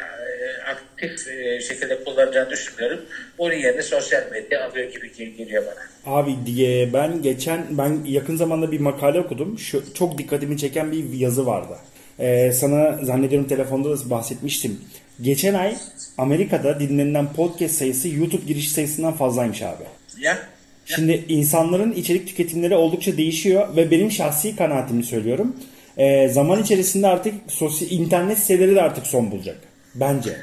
aktif 0.71 1.27
e, 1.27 1.61
şekilde 1.61 2.03
kullanacağını 2.03 2.49
düşünmüyorum. 2.49 2.99
Onun 3.37 3.53
yerine 3.53 3.81
sosyal 3.81 4.21
medya 4.31 4.65
alıyor 4.69 4.91
gibi 4.91 5.11
gel- 5.17 5.27
geliyor 5.37 5.63
bana. 5.65 6.15
Abi 6.15 6.35
diye 6.45 6.93
ben 6.93 7.21
geçen 7.21 7.65
ben 7.69 7.99
yakın 8.05 8.35
zamanda 8.35 8.71
bir 8.71 8.79
makale 8.79 9.19
okudum. 9.19 9.59
Şu 9.59 9.83
çok 9.93 10.17
dikkatimi 10.17 10.57
çeken 10.57 10.91
bir 10.91 11.13
yazı 11.13 11.45
vardı. 11.45 11.73
Ee, 12.19 12.51
sana 12.51 13.05
zannediyorum 13.05 13.47
telefonda 13.47 13.89
da 13.89 14.09
bahsetmiştim. 14.09 14.79
Geçen 15.21 15.53
ay 15.53 15.75
Amerika'da 16.17 16.79
dinlenilen 16.79 17.33
podcast 17.33 17.75
sayısı 17.75 18.09
YouTube 18.09 18.45
giriş 18.47 18.71
sayısından 18.71 19.13
fazlaymış 19.13 19.61
abi. 19.61 19.83
Ya 20.21 20.37
Şimdi 20.85 21.25
insanların 21.29 21.91
içerik 21.93 22.27
tüketimleri 22.27 22.75
oldukça 22.75 23.17
değişiyor 23.17 23.75
ve 23.75 23.91
benim 23.91 24.11
şahsi 24.11 24.55
kanaatimi 24.55 25.03
söylüyorum. 25.03 25.55
Ee, 25.97 26.27
zaman 26.29 26.61
içerisinde 26.61 27.07
artık 27.07 27.33
sosyal 27.47 27.91
internet 27.91 28.37
siteleri 28.39 28.75
de 28.75 28.81
artık 28.81 29.07
son 29.07 29.31
bulacak. 29.31 29.57
Bence. 29.95 30.37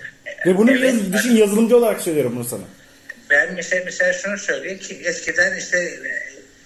Ve 0.47 0.57
bunu 0.57 0.71
Evet. 0.71 0.83
yaz- 0.95 1.13
düşün 1.13 1.37
yazılımcı 1.37 1.77
olarak 1.77 2.01
söylüyorum 2.01 2.33
bunu 2.37 2.45
sana. 2.45 2.63
Ben 3.31 3.55
mesela, 3.55 3.83
mesela 3.85 4.13
şunu 4.13 4.39
söyleyeyim 4.39 4.79
ki 4.79 5.01
eskiden 5.05 5.59
işte 5.59 5.79
e, 5.79 6.01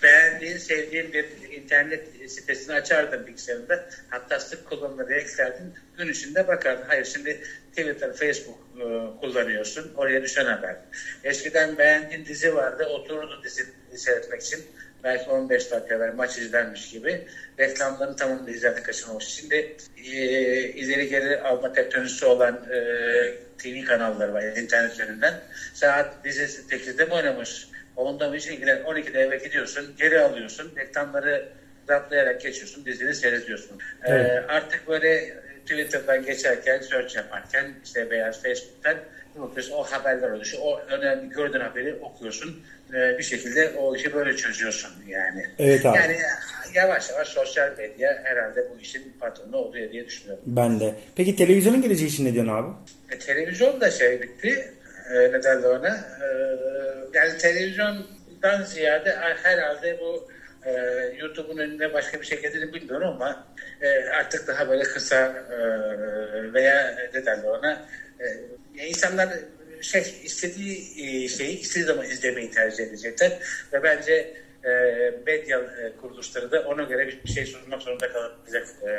beğendiğin, 0.02 0.58
sevdiğin 0.58 1.12
bir 1.12 1.24
internet 1.62 2.30
sitesini 2.30 2.74
açardın 2.74 3.26
bilgisayarında. 3.26 3.84
Hatta 4.10 4.40
sık 4.40 4.68
kullanımları 4.68 5.14
eklerdim. 5.14 5.72
Gün 5.98 6.08
içinde 6.08 6.48
bakardın. 6.48 6.84
Hayır 6.86 7.04
şimdi 7.04 7.40
Twitter, 7.70 8.12
Facebook 8.12 8.58
e, 8.76 8.84
kullanıyorsun. 9.20 9.94
Oraya 9.94 10.22
düşen 10.22 10.44
haber. 10.44 10.76
Eskiden 11.24 11.78
beğendiğin 11.78 12.24
dizi 12.24 12.54
vardı. 12.54 12.86
Otururdun 12.86 13.42
dizi 13.44 13.66
seyretmek 13.96 14.42
için. 14.42 14.64
Belki 15.04 15.30
15 15.30 15.70
dakika 15.70 15.94
evvel 15.94 16.14
maç 16.14 16.38
izlenmiş 16.38 16.90
gibi. 16.90 17.26
Reklamların 17.58 18.16
tamamını 18.16 18.50
izlerdik 18.50 18.84
kaçırmamış. 18.84 19.24
Şimdi 19.24 19.76
e, 19.96 20.10
ileri 20.68 21.08
geri 21.08 21.40
alma 21.40 21.72
teknolojisi 21.72 22.26
olan 22.26 22.54
e, 22.54 22.78
TV 23.58 23.84
kanalları 23.86 24.34
var 24.34 24.42
internet 24.42 24.92
üzerinden. 24.92 25.40
Saat 25.74 26.24
dizisi 26.24 26.62
8'de 26.76 27.04
mi 27.04 27.14
oynamış? 27.14 27.68
Onda 27.96 28.28
mı 28.28 28.36
hiç 28.36 28.46
ilgilen 28.46 28.78
12'de 28.78 29.20
eve 29.20 29.36
gidiyorsun, 29.36 29.94
geri 29.98 30.20
alıyorsun, 30.20 30.72
reklamları 30.76 31.48
rahatlayarak 31.88 32.40
geçiyorsun, 32.40 32.84
dizini 32.84 33.14
seyrediyorsun. 33.14 33.78
Evet. 34.04 34.30
Ee, 34.30 34.44
artık 34.48 34.88
böyle 34.88 35.34
Twitter'dan 35.66 36.24
geçerken, 36.24 36.80
search 36.80 37.16
yaparken 37.16 37.74
işte 37.84 38.10
veya 38.10 38.32
Facebook'tan 38.32 38.96
bakıyorsun 39.36 39.72
o 39.72 39.82
haberler 39.82 40.30
oluşuyor. 40.30 40.62
O 40.66 40.80
önemli 40.90 41.30
gördüğün 41.30 41.60
haberi 41.60 41.94
okuyorsun. 41.94 42.62
Ee, 42.94 43.18
bir 43.18 43.22
şekilde 43.22 43.70
o 43.78 43.96
işi 43.96 44.14
böyle 44.14 44.36
çözüyorsun 44.36 44.90
yani. 45.08 45.46
Evet 45.58 45.86
abi. 45.86 45.96
Yani 45.96 46.16
yavaş 46.74 47.10
yavaş 47.10 47.28
sosyal 47.28 47.70
medya 47.78 48.20
herhalde 48.24 48.66
bu 48.70 48.80
işin 48.80 49.12
patronu 49.20 49.56
oluyor 49.56 49.92
diye 49.92 50.06
düşünüyorum. 50.06 50.44
Ben 50.46 50.80
de. 50.80 50.94
Peki 51.16 51.36
televizyonun 51.36 51.82
geleceği 51.82 52.08
için 52.08 52.24
ne 52.24 52.32
diyorsun 52.32 52.52
abi? 52.52 52.68
E, 53.10 53.18
televizyon 53.18 53.80
da 53.80 53.90
şey 53.90 54.22
bitti. 54.22 54.72
E, 55.10 55.14
ne 55.32 55.42
derler 55.42 55.68
ona? 55.68 55.96
E, 56.22 56.26
yani 57.14 57.38
televizyondan 57.38 58.62
ziyade 58.62 59.12
herhalde 59.42 59.98
bu 59.98 60.28
e, 60.64 60.72
YouTube'un 61.16 61.58
önüne 61.58 61.92
başka 61.92 62.20
bir 62.20 62.26
şey 62.26 62.40
gelir 62.40 62.72
bilmiyorum 62.72 63.08
ama 63.08 63.44
e, 63.80 63.88
artık 64.04 64.46
daha 64.46 64.68
böyle 64.68 64.82
kısa 64.82 65.26
e, 65.50 65.56
veya 66.52 66.96
ne 67.14 67.24
derler 67.24 67.48
ona 67.48 67.82
e, 68.20 68.86
insanlar 68.88 69.28
şey 69.80 70.20
istediği 70.22 70.78
e, 71.24 71.28
şeyi 71.28 71.58
istediği 71.60 71.84
zaman 71.84 72.04
izlemeyi 72.04 72.50
tercih 72.50 72.84
edecekler 72.84 73.32
ve 73.72 73.82
bence 73.82 74.41
e, 74.64 74.70
medya 75.26 75.58
e, 75.58 75.92
kuruluşları 76.00 76.50
da 76.50 76.60
ona 76.60 76.82
göre 76.82 77.08
bir 77.24 77.32
şey 77.32 77.46
sunmak 77.46 77.82
zorunda 77.82 78.06
kalacak 78.12 78.68
e, 78.82 78.92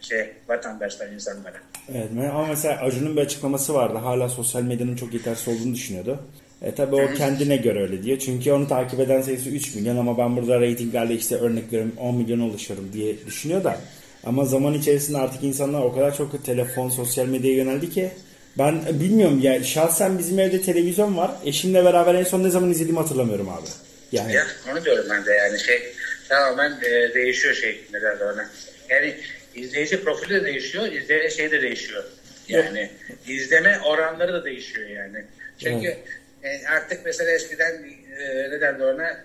şey 0.00 0.32
vatandaşlar 0.48 1.06
insanlara. 1.06 1.56
Evet 1.94 2.10
ama 2.30 2.46
mesela 2.46 2.80
Acun'un 2.80 3.16
bir 3.16 3.20
açıklaması 3.20 3.74
vardı. 3.74 3.98
Hala 3.98 4.28
sosyal 4.28 4.62
medyanın 4.62 4.96
çok 4.96 5.14
yetersiz 5.14 5.48
olduğunu 5.48 5.74
düşünüyordu. 5.74 6.18
E 6.62 6.74
tabi 6.74 6.96
o 6.96 7.14
kendine 7.14 7.56
göre 7.56 7.82
öyle 7.82 8.02
diyor. 8.02 8.18
Çünkü 8.18 8.52
onu 8.52 8.68
takip 8.68 9.00
eden 9.00 9.22
sayısı 9.22 9.50
3 9.50 9.74
milyon 9.74 9.96
ama 9.96 10.18
ben 10.18 10.36
burada 10.36 10.60
reytinglerle 10.60 11.14
işte 11.14 11.36
örnek 11.36 11.66
veriyorum 11.66 11.94
10 12.00 12.14
milyon 12.14 12.40
ulaşıyorum 12.40 12.90
diye 12.92 13.26
düşünüyor 13.26 13.64
da. 13.64 13.76
Ama 14.24 14.44
zaman 14.44 14.74
içerisinde 14.74 15.18
artık 15.18 15.44
insanlar 15.44 15.82
o 15.82 15.94
kadar 15.94 16.16
çok 16.16 16.44
telefon, 16.44 16.88
sosyal 16.88 17.26
medyaya 17.26 17.56
yöneldi 17.56 17.90
ki 17.90 18.10
ben 18.58 18.80
bilmiyorum 19.00 19.40
ya 19.42 19.64
şahsen 19.64 20.18
bizim 20.18 20.38
evde 20.38 20.62
televizyon 20.62 21.16
var. 21.16 21.30
Eşimle 21.44 21.84
beraber 21.84 22.14
en 22.14 22.24
son 22.24 22.44
ne 22.44 22.50
zaman 22.50 22.70
izlediğimi 22.70 22.98
hatırlamıyorum 22.98 23.48
abi. 23.48 23.87
Yani 24.12 24.34
Ya 24.34 24.46
onu 24.70 24.84
diyorum 24.84 25.06
ben 25.10 25.26
de 25.26 25.32
yani 25.32 25.58
şey 25.60 25.92
tamamen 26.28 26.78
e, 26.82 27.14
değişiyor 27.14 27.54
şey 27.54 27.80
ne 27.92 28.00
derler 28.02 28.26
ona. 28.26 28.50
Yani 28.88 29.16
izleyici 29.54 30.04
profili 30.04 30.34
de 30.34 30.44
değişiyor, 30.44 30.92
izleyici 30.92 31.36
şey 31.36 31.50
de 31.50 31.62
değişiyor. 31.62 32.04
Yani 32.48 32.90
izleme 33.26 33.78
oranları 33.78 34.32
da 34.32 34.44
değişiyor 34.44 34.88
yani. 34.88 35.24
Çünkü 35.58 35.96
e, 36.42 36.66
artık 36.66 37.04
mesela 37.04 37.30
eskiden 37.30 37.84
e, 38.18 38.50
ne 38.50 38.60
derler 38.60 38.84
ona 38.84 39.24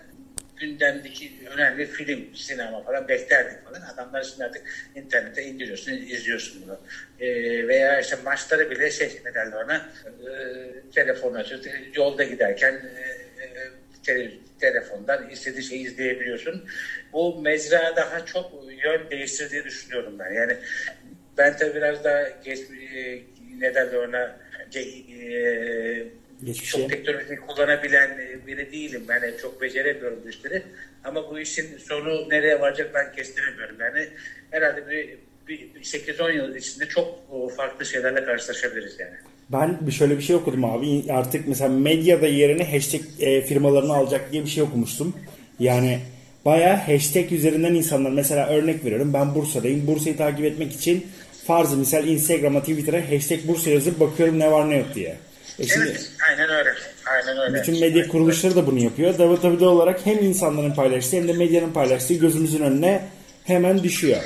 gündemdeki 0.56 1.32
önemli 1.50 1.86
film, 1.86 2.36
sinema 2.36 2.82
falan 2.82 3.08
beklerdik 3.08 3.64
falan. 3.64 3.80
Adamlar 3.80 4.22
şimdi 4.22 4.44
artık 4.44 4.62
internete 4.94 5.42
indiriyorsun, 5.42 5.92
izliyorsun 5.92 6.62
bunu. 6.66 6.78
E, 7.20 7.28
veya 7.68 8.00
işte 8.00 8.16
maçları 8.24 8.70
bile 8.70 8.90
şey 8.90 9.20
ne 9.24 9.34
derler 9.34 9.64
ona 9.64 9.76
e, 10.06 10.30
telefonu 10.94 11.38
açıyorsun, 11.38 11.70
yolda 11.94 12.24
giderken 12.24 12.72
e, 12.72 13.00
e, 13.44 13.70
te- 14.04 14.30
telefondan 14.60 15.28
istediği 15.28 15.62
şeyi 15.62 15.86
izleyebiliyorsun. 15.86 16.64
Bu 17.12 17.36
mecra 17.36 17.96
daha 17.96 18.24
çok 18.24 18.52
yön 18.84 19.10
değiştir 19.10 19.50
diye 19.50 19.64
düşünüyorum 19.64 20.18
ben. 20.18 20.30
Yani 20.30 20.56
ben 21.38 21.56
tabii 21.56 21.74
biraz 21.74 22.04
daha 22.04 22.22
geç, 22.44 22.60
e, 22.94 23.18
ne 23.58 23.74
derler 23.74 23.96
ona 23.98 24.36
ge- 24.70 25.12
e, 26.00 26.06
Geçmişe. 26.44 26.78
çok 26.78 26.90
teknoloji 26.90 27.36
kullanabilen 27.36 28.18
biri 28.46 28.72
değilim. 28.72 29.04
Ben 29.08 29.22
yani 29.22 29.36
çok 29.36 29.60
beceremiyorum 29.60 30.20
bu 30.24 30.28
işleri. 30.28 30.62
Ama 31.04 31.30
bu 31.30 31.38
işin 31.38 31.78
sonu 31.78 32.28
nereye 32.30 32.60
varacak 32.60 32.94
ben 32.94 33.12
kestiremiyorum. 33.12 33.80
Yani 33.80 34.08
herhalde 34.50 34.88
bir, 34.88 35.18
bir 35.48 35.84
8-10 35.84 36.32
yıl 36.32 36.54
içinde 36.54 36.86
çok 36.86 37.18
farklı 37.56 37.86
şeylerle 37.86 38.24
karşılaşabiliriz 38.24 39.00
yani. 39.00 39.16
Ben 39.54 39.90
şöyle 39.90 40.18
bir 40.18 40.22
şey 40.22 40.36
okudum 40.36 40.64
abi. 40.64 41.12
Artık 41.12 41.48
mesela 41.48 41.70
medyada 41.70 42.26
yerine 42.26 42.64
hashtag 42.72 43.00
e, 43.20 43.42
firmalarını 43.42 43.94
alacak 43.94 44.32
diye 44.32 44.44
bir 44.44 44.50
şey 44.50 44.62
okumuştum. 44.62 45.14
Yani 45.58 45.98
bayağı 46.44 46.76
hashtag 46.76 47.32
üzerinden 47.32 47.74
insanlar 47.74 48.10
mesela 48.10 48.46
örnek 48.46 48.84
veriyorum 48.84 49.12
ben 49.14 49.34
Bursa'dayım. 49.34 49.86
Bursa'yı 49.86 50.16
takip 50.16 50.44
etmek 50.44 50.72
için 50.72 51.06
farzı 51.46 51.76
misal 51.76 52.06
Instagram'a 52.06 52.60
Twitter'a 52.60 53.10
hashtag 53.10 53.38
Bursa 53.48 53.70
yazıp 53.70 54.00
bakıyorum 54.00 54.38
ne 54.38 54.50
var 54.52 54.70
ne 54.70 54.76
yok 54.76 54.86
diye. 54.94 55.16
E 55.58 55.66
şimdi 55.66 55.86
Evet, 55.88 56.10
aynen 56.28 56.50
öyle. 56.50 56.70
Aynen 57.06 57.42
öyle. 57.42 57.58
bütün 57.58 57.80
medya 57.80 58.08
kuruluşları 58.08 58.56
da 58.56 58.66
bunu 58.66 58.78
yapıyor. 58.78 59.14
Tabii 59.16 59.40
tabii 59.40 59.60
de 59.60 59.66
olarak 59.66 60.06
hem 60.06 60.18
insanların 60.18 60.74
paylaştığı 60.74 61.16
hem 61.16 61.28
de 61.28 61.32
medyanın 61.32 61.72
paylaştığı 61.72 62.14
gözümüzün 62.14 62.60
önüne 62.60 63.02
hemen 63.44 63.82
düşüyor. 63.82 64.20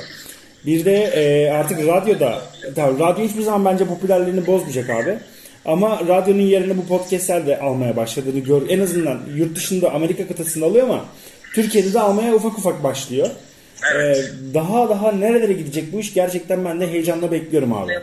Bir 0.65 0.85
de 0.85 0.95
e, 0.95 1.51
artık 1.51 1.87
radyoda, 1.87 2.41
tabii 2.75 2.99
radyo 2.99 3.25
hiçbir 3.25 3.41
zaman 3.41 3.65
bence 3.65 3.85
popülerliğini 3.85 4.47
bozmayacak 4.47 4.89
abi. 4.89 5.17
Ama 5.65 5.99
radyonun 6.07 6.41
yerine 6.41 6.77
bu 6.77 6.87
podcastler 6.87 7.47
de 7.47 7.59
almaya 7.59 7.95
başladığını 7.95 8.39
gör. 8.39 8.61
En 8.69 8.79
azından 8.79 9.19
yurt 9.35 9.55
dışında 9.55 9.91
Amerika 9.91 10.27
kıtasında 10.27 10.65
alıyor 10.65 10.83
ama 10.89 11.05
Türkiye'de 11.53 11.93
de 11.93 11.99
almaya 11.99 12.35
ufak 12.35 12.57
ufak 12.57 12.83
başlıyor. 12.83 13.29
Evet. 13.95 14.17
E, 14.17 14.53
daha 14.53 14.89
daha 14.89 15.11
nerelere 15.11 15.53
gidecek 15.53 15.93
bu 15.93 15.99
iş 15.99 16.13
gerçekten 16.13 16.65
ben 16.65 16.81
de 16.81 16.87
heyecanla 16.87 17.31
bekliyorum 17.31 17.73
abi. 17.73 17.93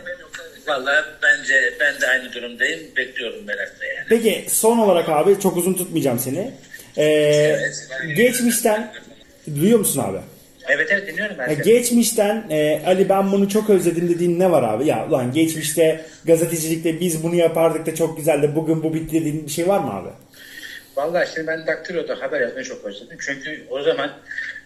Valla 0.67 1.05
bence 1.23 1.73
ben 1.79 2.01
de 2.01 2.07
aynı 2.07 2.33
durumdayım. 2.33 2.79
Bekliyorum 2.97 3.45
merakla 3.45 3.85
yani. 3.85 4.05
Peki 4.09 4.45
son 4.49 4.77
olarak 4.77 5.09
abi 5.09 5.39
çok 5.39 5.57
uzun 5.57 5.73
tutmayacağım 5.73 6.19
seni. 6.19 6.51
E, 6.97 7.57
geçmişten 8.15 8.93
duyuyor 9.55 9.79
musun 9.79 10.03
abi? 10.07 10.17
Evet 10.67 10.87
evet 10.91 11.07
dinliyorum 11.07 11.35
ben 11.39 11.47
Ya 11.49 11.53
geçmişten 11.53 12.45
e, 12.49 12.81
Ali 12.85 13.09
ben 13.09 13.31
bunu 13.31 13.49
çok 13.49 13.69
özledim 13.69 14.09
dediğin 14.09 14.39
ne 14.39 14.51
var 14.51 14.63
abi? 14.63 14.87
Ya 14.87 15.07
ulan 15.09 15.31
geçmişte 15.31 16.05
gazetecilikte 16.25 16.99
biz 16.99 17.23
bunu 17.23 17.35
yapardık 17.35 17.85
da 17.85 17.95
çok 17.95 18.17
güzeldi 18.17 18.51
bugün 18.55 18.83
bu 18.83 18.93
bitti 18.93 19.19
dediğin 19.21 19.45
bir 19.45 19.51
şey 19.51 19.67
var 19.67 19.79
mı 19.79 19.93
abi? 19.93 20.09
Vallahi 20.95 21.29
şimdi 21.33 21.47
ben 21.47 21.67
daktiloda 21.67 22.21
haber 22.21 22.41
yazmayı 22.41 22.65
çok 22.65 22.85
özledim. 22.85 23.17
Çünkü 23.21 23.63
o 23.69 23.81
zaman 23.81 24.11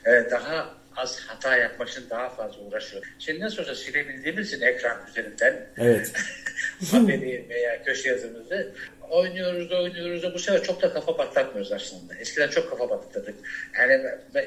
e, 0.05 0.31
daha 0.31 0.69
az 0.95 1.19
hata 1.27 1.57
yapmak 1.57 1.89
için 1.89 2.03
daha 2.09 2.29
fazla 2.29 2.61
uğraşıyor. 2.61 3.03
Şimdi 3.19 3.39
nasıl 3.39 3.61
olsa 3.61 3.75
silebildiğimiz 3.75 4.53
için 4.53 4.61
ekran 4.61 4.97
üzerinden 5.09 5.65
Evet. 5.77 6.11
haberi 6.91 7.45
veya 7.49 7.83
köşe 7.83 8.09
yazımızı 8.09 8.71
oynuyoruz 9.11 9.71
oynuyoruz 9.71 10.23
da 10.23 10.33
bu 10.33 10.39
sefer 10.39 10.63
çok 10.63 10.81
da 10.81 10.93
kafa 10.93 11.15
patlatmıyoruz 11.15 11.71
aslında. 11.71 12.15
Eskiden 12.15 12.47
çok 12.47 12.69
kafa 12.69 12.87
patlatırdık. 12.89 13.35
Yani 13.79 14.03
ben- 14.35 14.45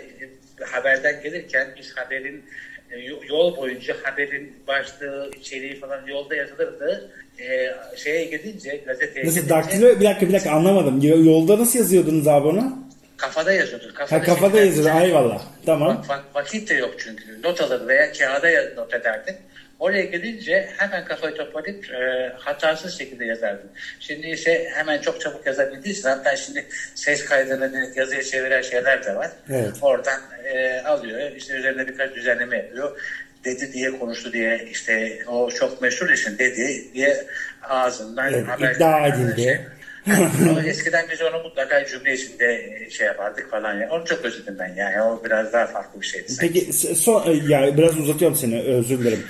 haberden 0.67 1.23
gelirken 1.23 1.69
biz 1.79 1.97
haberin 1.97 2.45
e, 2.91 2.99
yo- 2.99 3.21
yol 3.29 3.57
boyunca 3.57 3.97
haberin 4.03 4.57
başlığı, 4.67 5.31
içeriği 5.41 5.81
falan 5.81 6.07
yolda 6.07 6.35
yazılırdı. 6.37 7.11
E, 7.41 7.75
şeye 7.97 8.25
gidince, 8.25 8.77
gazeteye 8.87 9.27
Nasıl 9.27 9.37
gidince 9.37 9.55
daktilo 9.55 10.01
bir 10.01 10.05
dakika 10.05 10.29
bir 10.29 10.33
dakika 10.33 10.51
anlamadım. 10.51 11.01
Yo- 11.03 11.25
Yolda 11.25 11.59
nasıl 11.59 11.79
yazıyordunuz 11.79 12.29
abi 12.29 12.49
onu? 12.49 12.85
kafada 13.17 13.53
yazıyordun. 13.53 13.93
Kafada, 13.95 14.21
Ha 14.21 14.25
kafada 14.25 14.61
yazıyordu 14.61 15.05
eyvallah. 15.05 15.43
Tamam. 15.67 15.97
Bak, 15.97 16.09
bak, 16.09 16.25
vakit 16.35 16.71
de 16.71 16.75
yok 16.75 16.95
çünkü. 16.99 17.43
Not 17.43 17.61
alır 17.61 17.89
veya 17.89 18.13
kağıda 18.13 18.49
not 18.77 18.95
ederdin. 18.95 19.37
Oraya 19.79 20.05
gidince 20.05 20.69
hemen 20.77 21.05
kafayı 21.05 21.35
toplayıp 21.35 21.91
e, 21.91 22.33
hatasız 22.39 22.99
şekilde 22.99 23.25
yazardın. 23.25 23.71
Şimdi 24.01 24.27
ise 24.27 24.69
hemen 24.75 25.01
çok 25.01 25.21
çabuk 25.21 25.47
yazabildiği 25.47 25.95
için 25.95 26.09
hatta 26.09 26.37
şimdi 26.37 26.67
ses 26.95 27.25
kaydını 27.25 27.93
yazıya 27.97 28.23
çeviren 28.23 28.63
şeyler 28.63 29.05
de 29.05 29.15
var. 29.15 29.31
Evet. 29.51 29.73
Oradan 29.83 30.21
e, 30.45 30.81
alıyor. 30.81 31.31
işte 31.37 31.55
üzerine 31.55 31.87
birkaç 31.89 32.15
düzenleme 32.15 32.57
yapıyor. 32.57 33.01
Dedi 33.45 33.73
diye 33.73 33.99
konuştu 33.99 34.33
diye 34.33 34.69
işte 34.71 35.19
o 35.27 35.51
çok 35.51 35.83
meşhur 35.83 36.11
işin 36.11 36.39
dedi 36.39 36.95
diye 36.95 37.27
ağzından 37.63 38.33
Evet, 38.33 38.49
haber 38.49 38.75
iddia 38.75 39.07
edildi. 39.07 39.71
Eskiden 40.67 41.07
biz 41.13 41.23
onu 41.23 41.43
mutlaka 41.43 41.87
cümle 41.87 42.15
içinde 42.15 42.79
şey 42.91 43.07
yapardık 43.07 43.51
falan. 43.51 43.81
ya. 43.81 43.91
Onu 43.91 44.05
çok 44.05 44.25
özledim 44.25 44.57
ben 44.59 44.75
yani. 44.77 45.03
O 45.03 45.25
biraz 45.25 45.53
daha 45.53 45.67
farklı 45.67 46.01
bir 46.01 46.07
şeydi. 46.07 46.33
Peki 46.41 46.73
son 46.73 47.27
e, 47.27 47.53
ya 47.53 47.77
biraz 47.77 47.99
uzatıyorum 47.99 48.37
seni 48.37 48.63
özür 48.63 48.99
dilerim. 48.99 49.25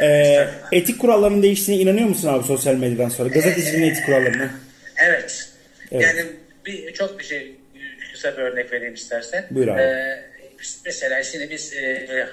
Ee, 0.00 0.48
etik 0.72 1.00
kuralların 1.00 1.42
değiştiğine 1.42 1.82
inanıyor 1.82 2.08
musun 2.08 2.28
abi 2.28 2.44
sosyal 2.44 2.74
medyadan 2.74 3.08
sonra? 3.08 3.28
Gazeteciliğin 3.28 3.90
etik 3.90 4.06
kurallarına. 4.06 4.50
Evet. 4.96 5.48
Evet. 5.92 6.04
Yani 6.04 6.26
bir, 6.66 6.92
çok 6.92 7.18
bir 7.18 7.24
şey 7.24 7.56
kısa 8.12 8.32
bir 8.32 8.42
örnek 8.42 8.72
vereyim 8.72 8.94
istersen. 8.94 9.44
Buyur 9.50 9.68
abi. 9.68 9.80
Ee, 9.80 10.24
mesela 10.84 11.22
şimdi 11.22 11.50
biz 11.50 11.72
e, 11.72 11.86
e, 11.86 12.26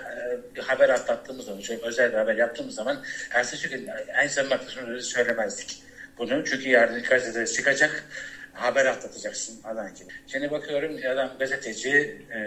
bir 0.55 0.61
haber 0.61 0.89
atlattığımız 0.89 1.45
zaman, 1.45 1.61
şöyle 1.61 1.81
özel 1.81 2.11
bir 2.11 2.17
haber 2.17 2.35
yaptığımız 2.35 2.75
zaman 2.75 3.03
ertesi 3.31 3.69
gün 3.69 3.89
en 4.23 4.27
son 4.27 4.49
bakışımızı 4.49 5.09
söylemezdik. 5.09 5.83
Bunu 6.17 6.45
çünkü 6.45 6.69
yarın 6.69 7.03
gazetede 7.03 7.47
çıkacak 7.47 8.03
haber 8.53 8.85
atlatacaksın 8.85 9.61
falan 9.61 9.95
gibi. 9.95 10.09
Şimdi 10.27 10.51
bakıyorum 10.51 10.97
adam 11.11 11.31
gazeteci 11.39 12.15
e, 12.31 12.37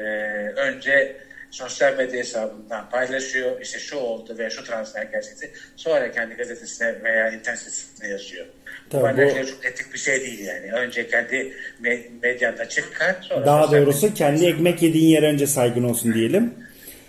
önce 0.57 1.17
sosyal 1.59 1.97
medya 1.97 2.19
hesabından 2.21 2.91
paylaşıyor. 2.91 3.61
İşte 3.61 3.79
şu 3.79 3.97
oldu 3.97 4.35
veya 4.39 4.51
şu 4.51 4.65
transfer 4.65 5.03
gerçekti. 5.03 5.51
Sonra 5.77 6.11
kendi 6.13 6.35
gazetesine 6.35 7.03
veya 7.05 7.31
internet 7.31 7.59
sitesine 7.61 8.09
yazıyor. 8.09 8.47
Tabii 8.91 9.17
bu 9.17 9.23
bu- 9.43 9.47
çok 9.47 9.65
etik 9.65 9.93
bir 9.95 9.99
şey 9.99 10.21
değil 10.21 10.45
yani. 10.45 10.73
Önce 10.73 11.09
kendi 11.09 11.53
me- 11.83 12.03
medyanda 12.23 12.69
çıkar 12.69 13.17
sonra 13.23 13.47
Daha 13.47 13.73
doğrusu 13.73 14.15
kendi 14.15 14.47
ekmek 14.47 14.83
yediğin 14.83 15.09
yere 15.09 15.27
önce 15.27 15.47
saygın 15.47 15.85
olsun 15.85 16.15
diyelim. 16.15 16.55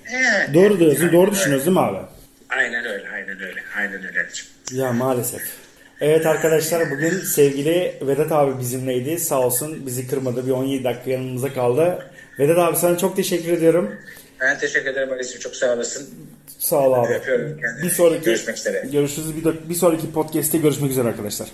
medya- 0.06 0.54
Doğru 0.54 0.80
diyorsun, 0.80 1.00
Aynen 1.02 1.14
doğru 1.14 1.32
düşünüyorsun 1.32 1.76
değil 1.76 1.88
mi 1.88 1.98
abi? 1.98 2.06
Aynen 2.50 2.86
öyle, 2.86 3.10
aynen 3.14 3.42
öyle, 3.42 3.60
aynen 3.78 4.06
öyle. 4.08 4.26
Ya 4.72 4.92
maalesef. 4.94 5.42
Evet 6.02 6.26
arkadaşlar 6.26 6.92
bugün 6.92 7.10
sevgili 7.10 7.94
Vedat 8.02 8.32
abi 8.32 8.60
bizimleydi. 8.60 9.20
Sağ 9.20 9.42
olsun 9.42 9.86
bizi 9.86 10.08
kırmadı. 10.08 10.46
Bir 10.48 10.52
17 10.52 10.84
dakika 10.84 11.12
yanımıza 11.12 11.54
kaldı. 11.54 12.06
Vedat 12.40 12.58
abi 12.58 12.78
sana 12.78 12.98
çok 12.98 13.16
teşekkür 13.16 13.52
ediyorum. 13.52 13.96
Ben 14.46 14.58
teşekkür 14.60 14.90
ederim 14.90 15.14
Ali'ciğim. 15.14 15.40
Çok 15.40 15.56
sağ 15.56 15.74
olasın. 15.74 16.10
Sağ 16.60 16.88
ol 16.88 16.94
abi. 16.94 17.14
Öpüyorum 17.14 17.58
kendini. 17.62 17.84
Bir 17.84 17.90
sonraki 17.90 18.26
Görüşmek 18.26 18.58
üzere. 18.58 18.88
Görüşürüz. 18.92 19.36
Bir, 19.36 19.70
bir 19.70 19.76
sonraki 19.76 20.12
podcast'te 20.12 20.58
görüşmek 20.58 20.92
üzere 20.92 21.08
arkadaşlar. 21.08 21.48